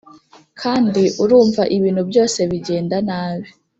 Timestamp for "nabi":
3.07-3.49